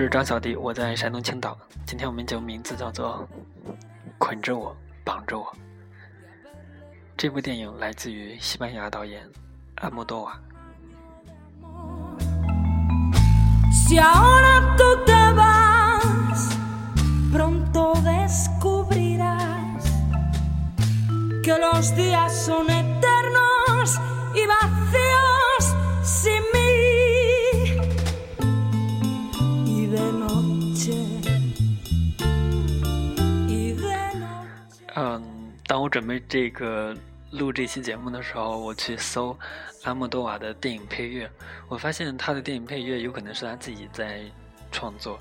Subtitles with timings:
[0.00, 1.54] 我是张小弟，我在山东青岛。
[1.84, 3.28] 今天我们节目名字叫做
[4.16, 4.74] 《捆着我，
[5.04, 5.44] 绑着我》。
[7.18, 9.20] 这部电影来自于西班牙导演
[9.74, 10.40] 阿莫多瓦。
[35.80, 36.94] 我准备这个
[37.30, 39.34] 录这期节目的时候，我去搜
[39.84, 41.30] 阿莫多瓦的电影配乐，
[41.68, 44.20] 我发现他的电影配乐有可能是他自己在
[44.70, 45.18] 创作，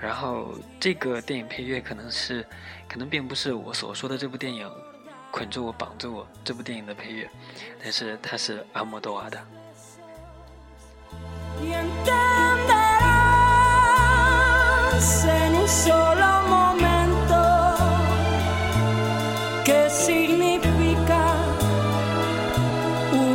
[0.00, 2.44] 然后这个电影配乐可能是，
[2.88, 4.66] 可能并不是我所说的这部电影
[5.30, 7.30] 《捆住我绑住我》这部电影的配乐，
[7.80, 9.40] 但是它是阿莫多瓦的。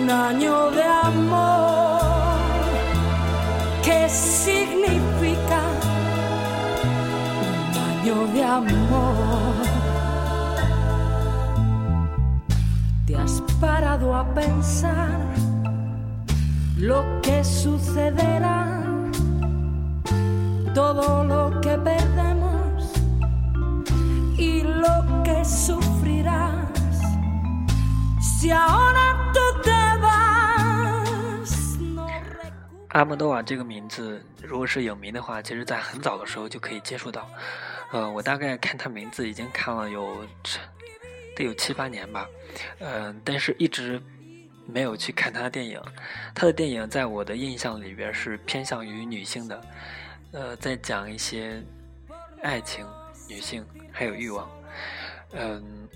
[0.09, 2.02] un año de amor.
[3.83, 5.61] ¿Qué significa
[7.69, 9.53] un año de amor?
[13.05, 15.19] ¿Te has parado a pensar
[16.77, 18.83] lo que sucederá?
[20.73, 22.93] Todo lo que perdemos
[24.37, 26.65] y lo que sufrirás.
[28.19, 29.08] Si ahora
[32.89, 37.29] 阿莫多瓦这个名字，如果是影迷的话，其实在很早的时候就可以接触到。
[37.91, 40.25] 呃，我大概看他名字已经看了有
[41.36, 42.27] 得有七八年吧，
[42.80, 44.02] 嗯，但是一直
[44.65, 45.80] 没有去看他的电影。
[46.33, 49.61] 他的电影在我的印象里边是偏向于女性的，
[50.31, 51.64] 呃，在讲一些
[52.41, 52.85] 爱情、
[53.27, 54.49] 女性还有欲望，
[55.33, 55.87] 嗯。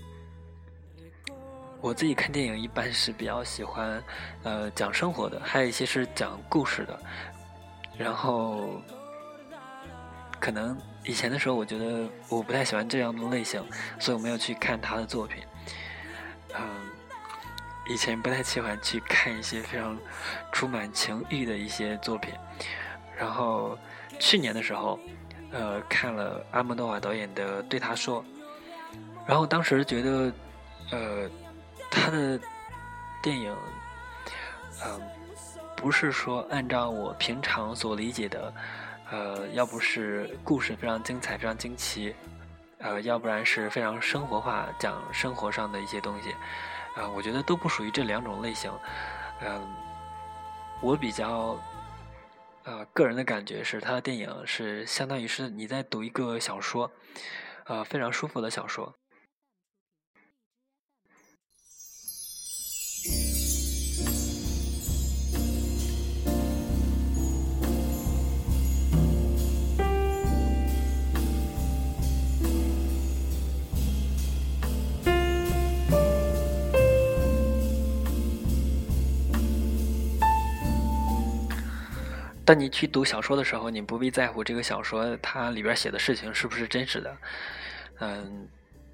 [1.84, 4.02] 我自己看电影一般是比较喜欢，
[4.42, 6.98] 呃，讲生活的，还有一些是讲故事的。
[7.98, 8.80] 然后，
[10.40, 10.74] 可能
[11.04, 13.62] 以前的时候，我觉得我不太喜欢这样的类型，
[13.98, 15.44] 所以我没有去看他的作品。
[16.58, 16.64] 嗯，
[17.86, 19.94] 以前不太喜欢去看一些非常
[20.52, 22.32] 充满情欲的一些作品。
[23.14, 23.78] 然后
[24.18, 24.98] 去年的时候，
[25.52, 28.22] 呃，看了阿莫多瓦导演的《对他说》，
[29.26, 30.32] 然后当时觉得，
[30.90, 31.30] 呃。
[32.04, 32.38] 他的
[33.22, 33.56] 电影，
[34.84, 35.00] 嗯，
[35.74, 38.54] 不是说按照我平常所理解的，
[39.10, 42.14] 呃，要不是故事非常精彩、非常惊奇，
[42.76, 46.32] 呃，要不然是非常生活化，讲生活上的一些东西，
[46.94, 48.70] 啊，我觉得都不属于这两种类型。
[49.40, 49.66] 嗯，
[50.82, 51.58] 我比较，
[52.64, 56.90] 呃，个人的感觉是，他的电影是相当于是你在读一个小说，
[57.64, 58.94] 呃，非常舒服的小说。
[82.44, 87.16] 当你去读小说的时候，你不必在乎这个小说它里边写的事情是不是真实的，
[88.00, 88.46] 嗯，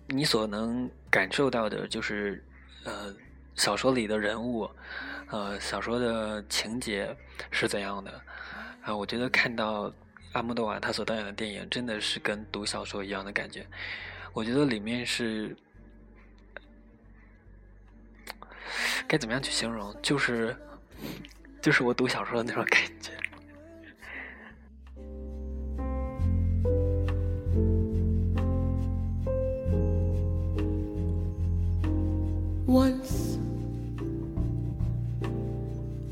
[0.06, 2.44] 你所能感受到的就是，
[2.84, 3.12] 呃，
[3.56, 4.70] 小说里的人物，
[5.30, 7.12] 呃，小说的情节
[7.50, 8.22] 是怎样的，
[8.82, 9.92] 啊，我觉得看到
[10.32, 13.66] 阿莫多瓦他所导演的电影，真的是跟读小说一样的感觉，
[14.32, 15.56] 我觉得里面是，
[19.08, 20.56] 该怎么样去形容，就是，
[21.60, 23.10] 就是我读小说的那种感觉。
[32.70, 33.36] Once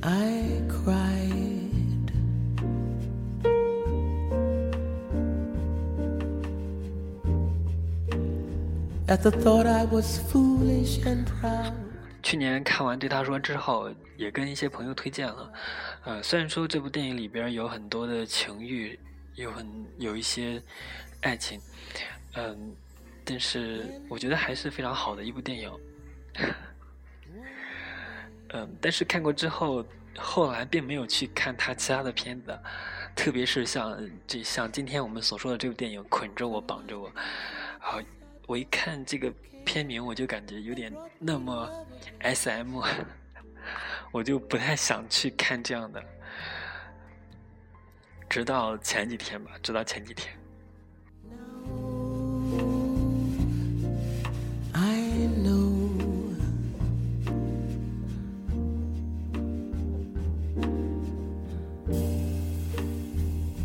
[0.03, 2.11] I cried.
[9.07, 11.73] At the thought I was foolish and proud.
[12.25, 15.53] 去年看完对他说之后，也跟一些朋友推荐了。
[16.03, 18.99] 呃，虽然说这部电影里边有很多的情欲，
[19.37, 19.65] 有很
[19.99, 20.61] 有一些
[21.21, 21.61] 爱情，
[22.35, 22.75] 嗯，
[23.25, 25.71] 但是我觉得还是非常好的一部电影。
[28.51, 29.85] 嗯，但是看过之后，
[30.17, 32.59] 后来并没有去看他其他的片子，
[33.15, 37.11] 特别是像这像今天我们所说的这部电影《捆着我绑着我》，
[37.79, 38.01] 好，
[38.47, 39.31] 我一看这个
[39.65, 41.87] 片名，我就感觉有点那么
[42.21, 42.81] S.M，
[44.11, 46.03] 我就不太想去看这样的。
[48.31, 50.35] 直到前几天吧，直到前几天。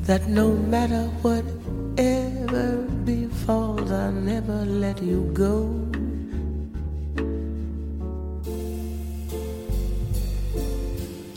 [0.05, 5.69] That no matter whatever befalls, I'll never let you go.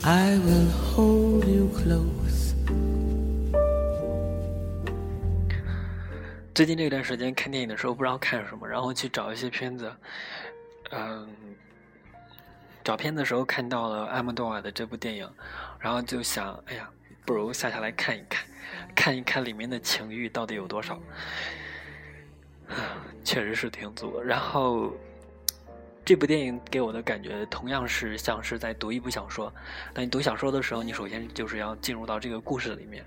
[0.02, 2.54] I will hold you close.
[6.54, 9.92] 最近这段时间看电影的时候不知道看什么，然后去找一些片子，
[10.90, 11.28] 嗯，
[12.82, 15.28] 找片子的时候看到了阿莫多瓦的这部电影，
[15.78, 16.88] 然后就想，哎呀，
[17.26, 18.46] 不如下下来看一看。
[18.94, 20.98] 看一看里面的情欲到底有多少，
[23.22, 24.20] 确实是挺足。
[24.20, 24.92] 然后，
[26.04, 29.52] 这部电影给我的感觉同样是像是在读一部小说。
[29.92, 33.04] 当你读小说的时候，你首先就是要进入到这个故事里面。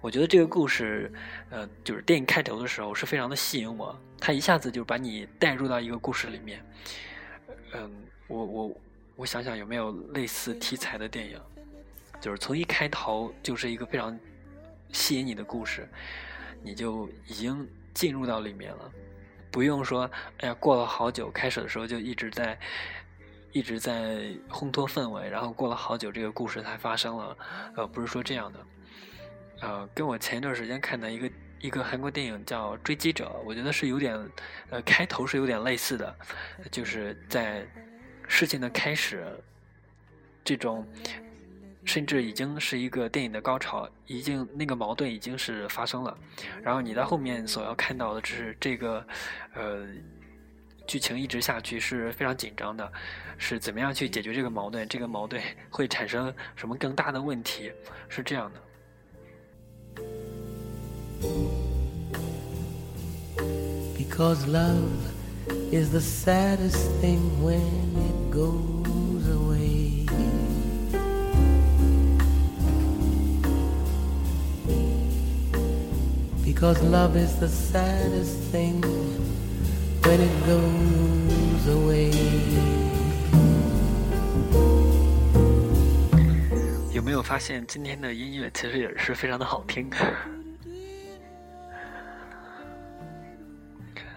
[0.00, 1.10] 我觉得这个故事，
[1.50, 6.62] 呃，就是电影开头的时候是非常的吸引我，它一下子就把你带入到一个故事里面。
[7.72, 7.90] 嗯，
[8.26, 8.80] 我我
[9.16, 11.40] 我想想有没有类似题材的电影，
[12.24, 14.18] 就是从一开头就是一个非常。
[14.92, 15.88] 吸引你的故事，
[16.62, 18.92] 你就已经进入到里面了，
[19.50, 22.56] 不用说，哎呀，过了好久，开始的时候就一直在，
[23.50, 27.36] 一直在烘托氛围，然后过了好久，这个故事才发生了，
[27.74, 28.66] 呃，不是说这样的，
[29.62, 31.30] 呃，跟我前一段时间看的一个
[31.62, 34.16] 一个韩国电影叫《追击者》，我觉得是有点，
[34.70, 36.16] 呃，开头是有点类似的，
[36.70, 37.66] 就是在
[38.28, 39.26] 事情的开始，
[40.44, 40.86] 这种。
[41.84, 46.16] 甚至已经是一个电影的高潮，已经那个矛盾已经是发生了，
[46.62, 49.06] 然后你在后面所要看到的只是这个，
[49.54, 49.86] 呃，
[50.86, 52.90] 剧情一直下去是非常紧张的，
[53.38, 54.86] 是怎么样去解决这个矛盾？
[54.88, 57.70] 这个矛盾 会产生什么更大的问题？
[58.08, 58.60] 是这样的。
[63.96, 65.12] Because love
[65.72, 67.60] is the saddest thing when
[67.96, 68.83] it goes
[76.54, 78.80] because love is the saddest thing
[80.02, 82.12] when it goes away.
[86.92, 89.90] 有没有发现今天的音乐其实也是非常的好听？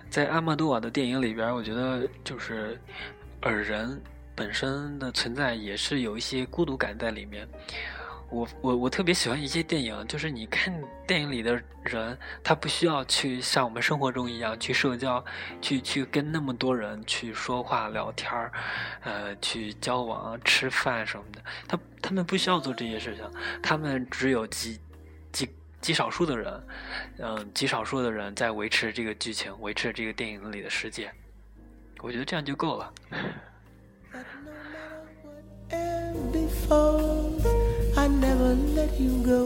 [0.10, 2.80] 在阿莫多瓦的电影里边我觉得就是
[3.44, 4.00] 耳人
[4.36, 7.48] 本身的存在也是有一些孤独感在里面。
[8.30, 10.74] 我我我特别喜欢一些电影，就是你看
[11.08, 15.24] 电影里的人，他不需要去像我们生活中一样去社交，
[15.62, 18.52] 去去跟那么多人去说话聊天儿，
[19.04, 23.24] 呃，去交往、吃饭什么的，他他们不需要做这些事情，
[23.64, 24.78] 他们只有极
[25.32, 25.50] 极
[25.80, 26.64] 极少数的人，
[27.20, 31.10] 嗯，极少数的人在维持这个剧情，维持这个电影里的世界，
[32.02, 32.94] 我觉得这样就够了。
[38.20, 39.42] Never let you go.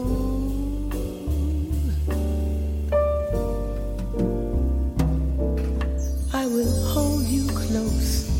[6.32, 8.30] I will hold you close,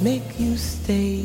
[0.00, 1.24] make you stay.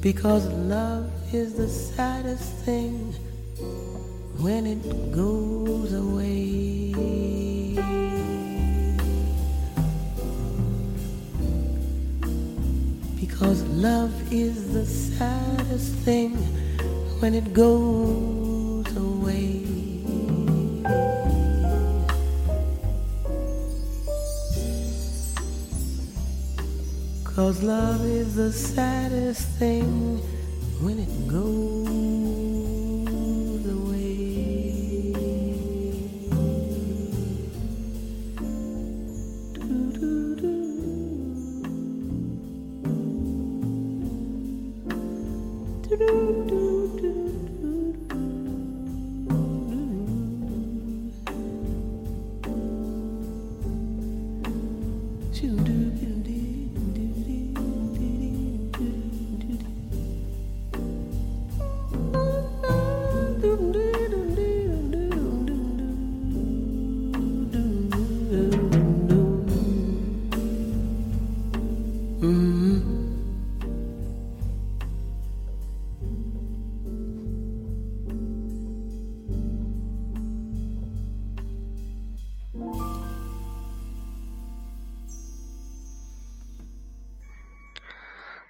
[0.00, 3.14] Because love is the saddest thing
[4.38, 6.71] when it goes away.
[13.20, 16.36] Because love is the saddest thing
[17.20, 19.64] when it goes away.
[27.24, 30.18] Cause love is the saddest thing
[30.80, 31.81] when it goes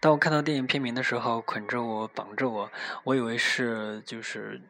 [0.03, 2.69] 当我看到电影片名的时候，捆着我，绑着我，
[3.05, 4.61] 我以为是就是，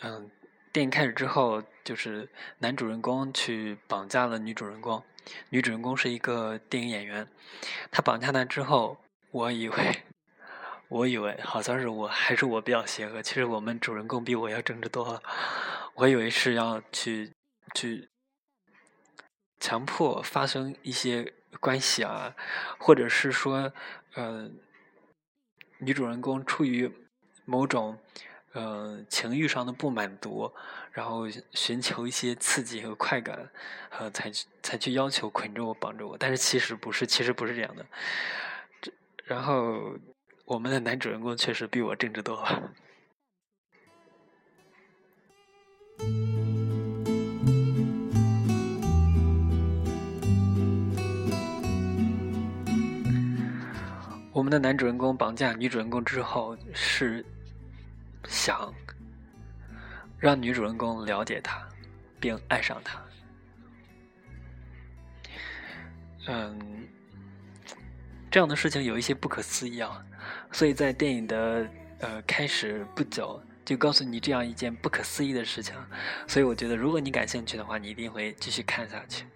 [0.00, 0.30] 嗯，
[0.70, 5.02] 电影开始之后，就是男主人公去绑架了女主人公，
[5.48, 7.26] 女主人公是一个电影演员，
[7.90, 8.98] 他绑架她之后，
[9.30, 10.02] 我以为，
[10.88, 15.22] 我以为好像是我还是我比较邪恶，其实我们主人公比我要正直多了，
[15.94, 17.32] 我以为是要去
[17.74, 18.10] 去。
[19.58, 22.34] 强迫发生一些关系啊，
[22.78, 23.72] 或者是说，
[24.14, 24.50] 呃，
[25.78, 26.90] 女主人公出于
[27.44, 27.98] 某种
[28.52, 30.52] 呃情欲上的不满足，
[30.92, 33.50] 然后寻求一些刺激和快感，
[33.90, 34.30] 呃，才
[34.62, 36.16] 才去要求捆着我绑着我。
[36.18, 37.86] 但是其实不是，其实不是这样的。
[39.24, 39.96] 然后
[40.44, 42.72] 我们的男主人公确实比我正直多了。
[54.46, 57.26] 我们的男主人公绑架女主人公之后，是
[58.28, 58.72] 想
[60.20, 61.68] 让女主人公了解他，
[62.20, 63.02] 并爱上他。
[66.28, 66.56] 嗯，
[68.30, 70.00] 这样的事情有一些不可思议啊！
[70.52, 75.74] 所以在电影的呃开始不久，就告诉你这样一件不可思议的事情。
[76.28, 79.26] 所以我觉得，如果你感兴趣的话，你一定会继续看下去。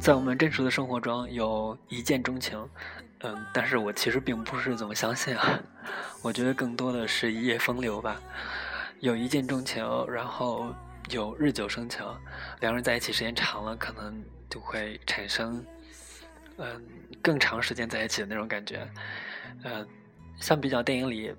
[0.00, 2.58] 在我们真实的生活中，有一见钟情，
[3.20, 5.60] 嗯，但是我其实并不是怎么相信啊。
[6.22, 8.20] 我觉得更多的是一夜风流吧。
[9.00, 10.66] 有一见钟情，然后。
[11.12, 12.02] 有日久生情，
[12.60, 15.64] 两个人在一起时间长了，可能就会产生，
[16.56, 16.82] 嗯，
[17.20, 18.88] 更长时间在一起的那种感觉。
[19.62, 19.86] 呃，
[20.40, 21.34] 相比较电影里，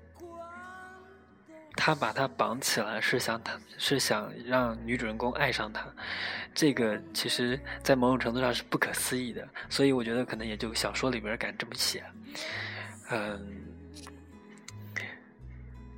[1.76, 5.84] 他把他绑起来是想他是想让女主人公爱上他，
[6.54, 12.04] 这个其实在某种程度上是不可思议的，所以我觉得可能也就小说里边敢这么写。
[13.10, 13.60] 嗯。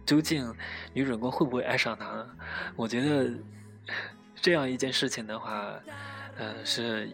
[0.07, 0.55] 究竟
[0.93, 2.25] 女主人公会不会爱上他？
[2.77, 3.29] 我觉得
[4.41, 5.75] 这样一件事情的话，
[6.37, 7.09] 呃，是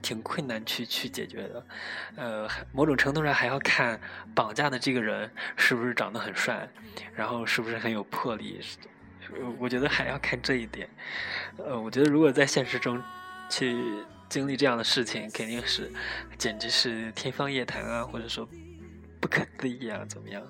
[0.00, 1.66] 挺困难去去解决的。
[2.16, 4.00] 呃，某种程度上还要看
[4.34, 6.68] 绑架的这个人是不是长得很帅，
[7.14, 8.60] 然后是不是很有魄力。
[9.58, 10.88] 我觉得还要看这一点。
[11.56, 13.02] 呃，我觉得如果在现实中
[13.48, 15.90] 去经历这样的事情，肯定是
[16.36, 18.48] 简直是天方夜谭啊，或者说
[19.20, 20.42] 不可思议啊，怎么样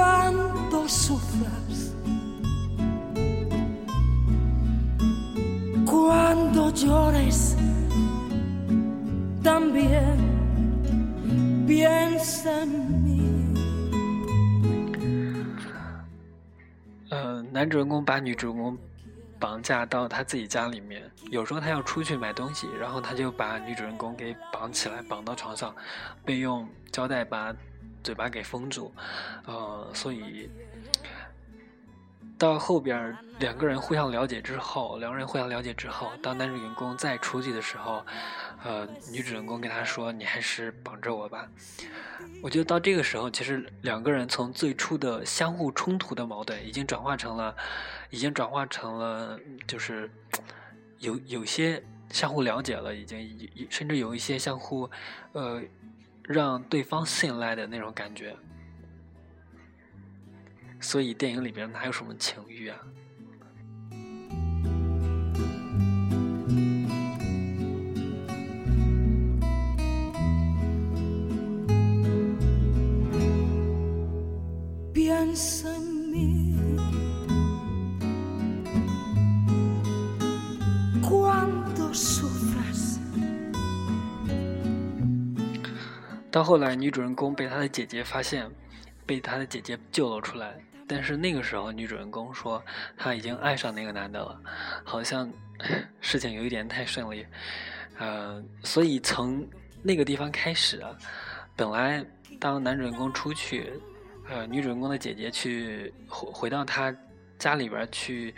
[0.00, 1.94] Cuando sufras,
[5.84, 7.54] cuando llores,
[9.42, 10.16] también
[11.66, 13.20] piensa en mí.
[17.52, 18.78] 男主人公把女主人公
[19.38, 25.74] 绑架到他自己家里面，有时候他要出去买东西，然后他就把女主人公给绑起来，绑到床上，
[26.24, 27.54] 被用胶带把
[28.02, 28.92] 嘴巴给封住，
[29.46, 30.48] 呃，所以
[32.38, 38.04] 到后边两个人互相了解之后，两个人互相了解之后，当男主人公再出去的时候，
[38.64, 41.48] 呃，女主人公跟他说：“你还是绑着我吧。”
[42.42, 47.54] 我觉得到这个时候，其实两个人从最初的相互冲突的矛盾，已经转化成了，
[48.08, 50.10] 已经转化成了，就是
[50.98, 54.90] 有有些相互了解了，已经甚至有一些相互，
[55.32, 55.62] 呃，
[56.32, 58.36] 让对方信赖的那种感觉。
[60.80, 62.78] 所以电影里边哪有什么情欲啊？
[86.40, 88.50] 到后来，女主人公被她的姐姐发现，
[89.04, 90.58] 被她的姐姐救了出来。
[90.88, 92.64] 但是那个时候，女主人公说
[92.96, 94.40] 她已经爱上那个男的了，
[94.82, 95.30] 好像
[96.00, 97.26] 事情有一点太顺利。
[97.98, 99.46] 呃，所以从
[99.82, 100.82] 那个地方开始，
[101.54, 102.02] 本来
[102.38, 103.74] 当男主人公出去，
[104.30, 106.90] 呃，女主人公的姐姐去回回到他
[107.38, 108.34] 家里边去，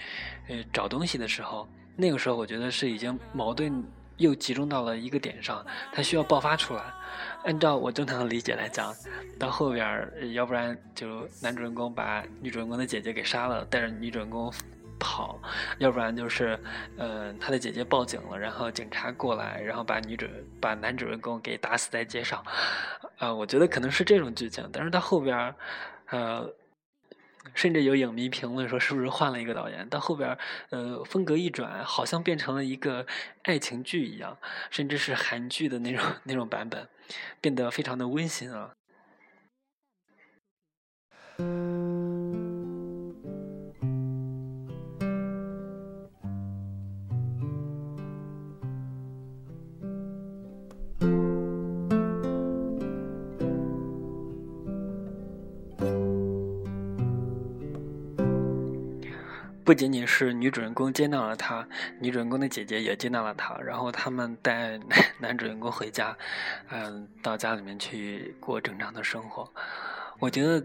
[0.48, 3.72] 呃，找东西的时候，那个时候我觉得是已经矛盾
[4.16, 6.82] 又集中到了一个点上，它需要爆发出来。
[7.44, 8.94] 按照我正常的理解来讲，
[9.38, 14.52] 到后边儿，要不然就男主人公把女主人公的姐姐给杀了，带着女主人公
[14.98, 15.38] 跑；
[15.78, 16.58] 要不然就是，
[16.96, 20.26] 呃，他的姐姐报警了，然后警察过来，然后把女主
[20.60, 22.42] 把男主人公给打死在街上。
[23.18, 25.54] 啊，我觉得可能是这种剧情，但是他后边儿，
[26.10, 26.52] 呃。
[27.54, 29.88] 甚至有影迷评论说，是不是换了一个导演？
[29.88, 30.36] 到后边，
[30.70, 33.06] 呃，风格一转，好像变成了一个
[33.42, 34.38] 爱情剧一样，
[34.70, 36.88] 甚至是韩剧的那种 那种版本，
[37.40, 38.72] 变得非常的温馨啊。
[59.64, 61.66] 不仅仅是女主人公接纳了他，
[62.00, 64.78] 女主人公的姐姐也接纳了他，然后他们带
[65.20, 66.16] 男主人公回家，
[66.70, 69.48] 嗯，到家里面去过正常的生活。
[70.18, 70.64] 我觉得，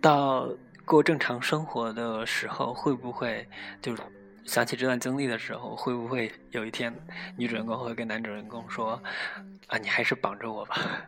[0.00, 0.48] 到
[0.84, 3.46] 过正常生活的时候，会不会
[3.82, 3.94] 就
[4.44, 6.94] 想起这段经历的时候，会不会有一天
[7.36, 9.00] 女主人公会跟男主人公说
[9.68, 11.04] ：“啊，你还是绑着我吧。”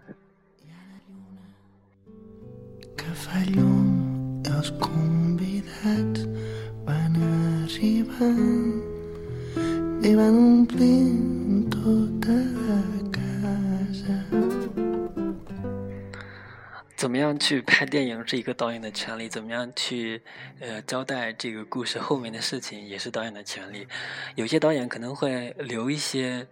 [16.96, 20.20] 怎么样去拍电影是一个导演的权利，怎么样去
[20.60, 23.86] 呃交代这个故事后面的事情也是导演的权利。
[24.34, 26.46] 有些导演可能会留一些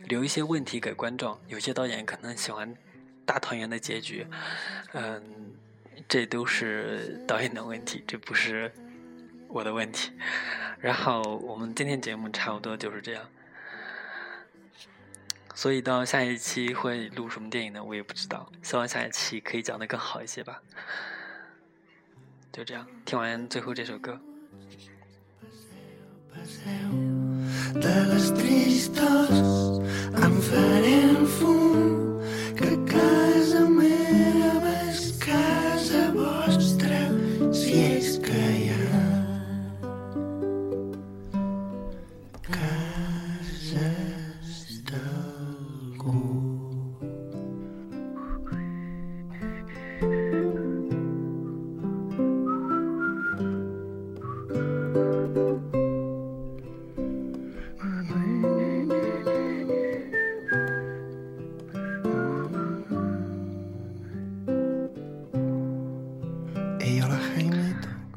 [0.00, 2.74] 留一些问题给观众，有些导演可能喜欢
[3.24, 4.26] 大团圆的结局，
[4.92, 5.22] 嗯。
[6.08, 8.72] 这都是导演的问题，这不是
[9.48, 10.12] 我的问题。
[10.78, 13.24] 然后我们今天节目差不多就是这样，
[15.54, 17.82] 所以到下一期会录什么电影呢？
[17.82, 18.50] 我也不知道。
[18.62, 20.62] 希望下一期可以讲的更好一些吧。
[22.52, 24.20] 就这样，听完最后这首歌。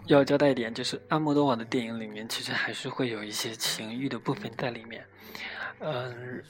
[0.10, 5.06] 要交代一点，就是阿莫多瓦的电影里面其实还是会有一些情欲的部分在里面。
[5.80, 6.44] 嗯，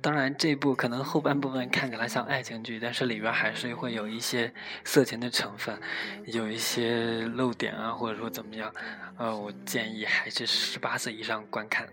[0.00, 4.50] 当然这部可能后半部分看起来像爱情剧，但是里边还是会有一些
[4.82, 5.78] 色情的成分，
[6.24, 8.72] 有一些露点啊，或者说怎么样。
[9.18, 11.86] 呃，我建议还是十八岁以上观看。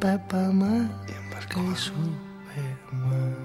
[0.00, 3.36] Pepamá y Superman.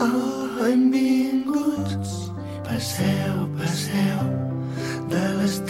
[0.00, 2.32] Oh, benvinguts,
[2.64, 4.20] passeu, passeu
[5.08, 5.60] de les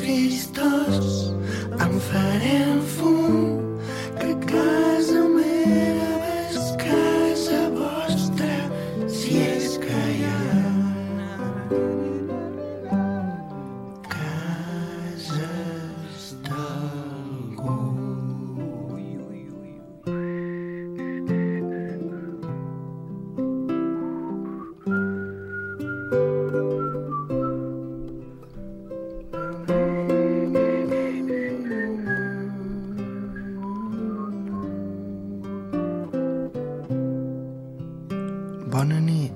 [38.75, 39.31] Bonne nuit,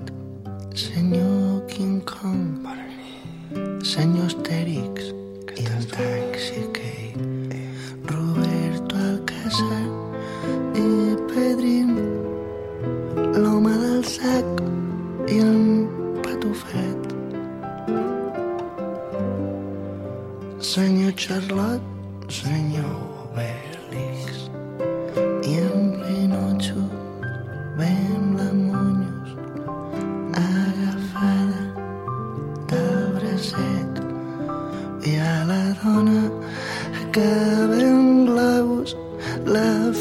[0.75, 2.58] Señor King Kong.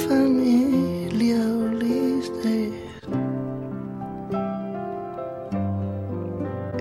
[0.09, 2.73] familia Ulises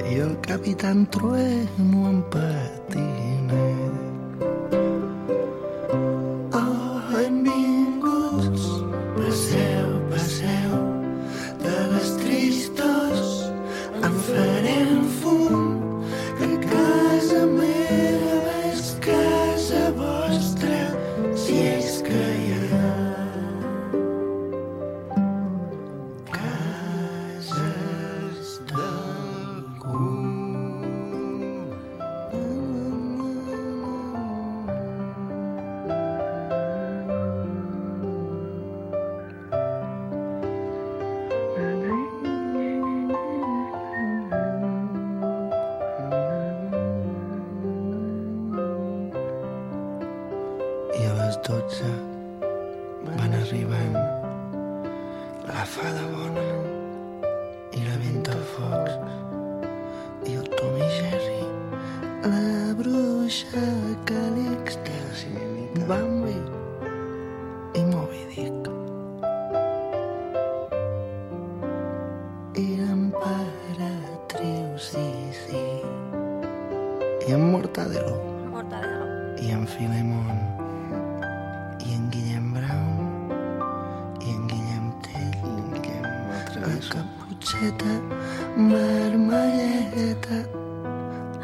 [0.10, 3.27] y el capitán Trueno Empatía.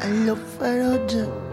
[0.06, 1.43] i love ferotge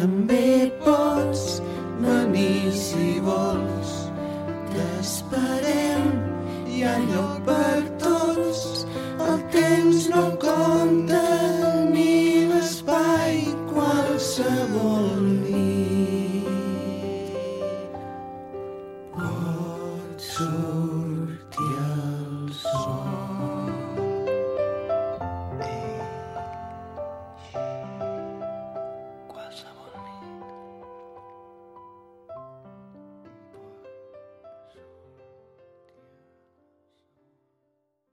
[0.00, 0.59] també